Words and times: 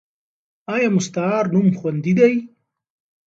ایا 0.73 0.87
مستعار 0.95 1.45
نوم 1.53 1.67
خوندي 1.79 2.13
دی؟ 2.19 2.33